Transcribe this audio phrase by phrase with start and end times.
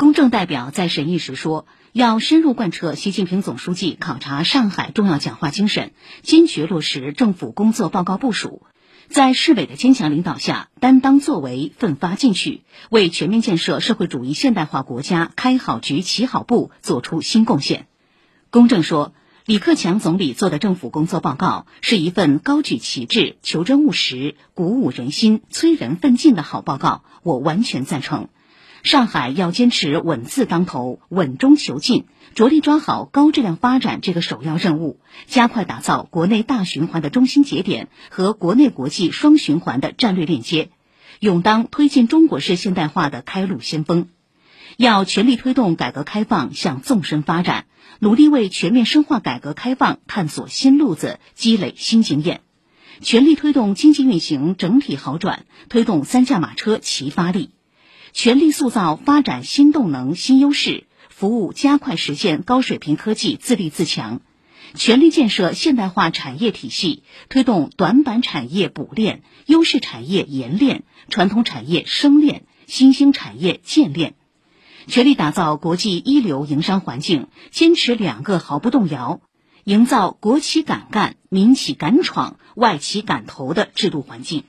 [0.00, 5.92] 公正代表在审议时说，要深入贯彻习近平总书记考察上海重要讲话精神，
[6.22, 8.62] 坚决落实政府工作报告部署，
[9.10, 17.86] 在市委的坚强领导下，担当作为，奋发进取，为全面建设社会主义现代化国家开好局、起好步作出新贡献。
[18.48, 19.12] 公正说，
[19.44, 28.30] 李克强总理做的政府工作报告是一份高举旗帜、求真务实、鼓舞人心、催人奋进的好报告，我完全赞成。
[28.82, 40.70] 上海要坚持稳字当头、稳中求进，着力抓好高质量发展这个首要任务，加快打造国内大循环的中心节点和国内国际双循环的战略链接，
[41.18, 44.08] 勇当推进中国式现代化的开路先锋。
[44.76, 47.66] 要全力推动改革开放向纵深发展，
[47.98, 52.40] 努力为全面深化改革开放探索新路子、积累新经验，
[53.02, 57.50] 全力推动经济运行整体好转，推动三驾马车齐发力。
[58.12, 64.20] 全力塑造发展新动能新优势，服务加快实现高水平科技自立自强；
[64.74, 74.12] 全力建设现代化产业体系，推动短板产业补链、优势产业研链、传统产业生链、新兴产业建链；
[74.86, 79.20] 全力打造国际一流营商环境，坚持两个毫不动摇，
[79.64, 84.44] 营造国企敢干、民企敢闯、外企敢投的制度环境。